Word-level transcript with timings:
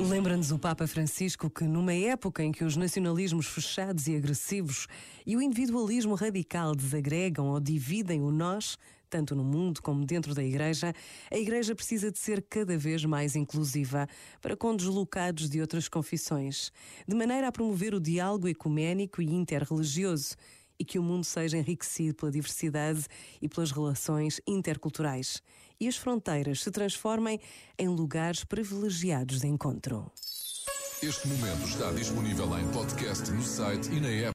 Lembra-nos 0.00 0.50
o 0.50 0.58
Papa 0.58 0.86
Francisco 0.86 1.48
que, 1.48 1.64
numa 1.64 1.94
época 1.94 2.42
em 2.42 2.50
que 2.50 2.64
os 2.64 2.76
nacionalismos 2.76 3.46
fechados 3.46 4.08
e 4.08 4.16
agressivos 4.16 4.88
e 5.24 5.36
o 5.36 5.40
individualismo 5.40 6.14
radical 6.14 6.74
desagregam 6.74 7.46
ou 7.46 7.60
dividem 7.60 8.20
o 8.20 8.30
nós, 8.30 8.76
tanto 9.08 9.36
no 9.36 9.44
mundo 9.44 9.80
como 9.80 10.04
dentro 10.04 10.34
da 10.34 10.42
Igreja, 10.42 10.92
a 11.30 11.36
Igreja 11.36 11.74
precisa 11.74 12.10
de 12.10 12.18
ser 12.18 12.44
cada 12.50 12.76
vez 12.76 13.04
mais 13.04 13.36
inclusiva 13.36 14.08
para 14.42 14.56
com 14.56 14.74
deslocados 14.74 15.48
de 15.48 15.60
outras 15.60 15.88
confissões, 15.88 16.72
de 17.06 17.14
maneira 17.14 17.46
a 17.46 17.52
promover 17.52 17.94
o 17.94 18.00
diálogo 18.00 18.48
ecuménico 18.48 19.22
e 19.22 19.32
interreligioso 19.32 20.34
e 20.78 20.84
que 20.84 20.98
o 20.98 21.02
mundo 21.02 21.24
seja 21.24 21.56
enriquecido 21.56 22.14
pela 22.14 22.32
diversidade 22.32 23.06
e 23.40 23.48
pelas 23.48 23.70
relações 23.70 24.40
interculturais 24.46 25.42
e 25.80 25.88
as 25.88 25.96
fronteiras 25.96 26.62
se 26.62 26.70
transformem 26.70 27.40
em 27.78 27.88
lugares 27.88 28.44
privilegiados 28.44 29.40
de 29.40 29.46
encontro. 29.46 30.10
Este 31.02 31.28
momento 31.28 31.68
está 31.68 31.92
disponível 31.92 32.58
em 32.58 32.66
podcast 32.70 33.30
no 33.30 33.42
site 33.42 33.90
e 33.92 34.00
na 34.00 34.08
app. 34.08 34.32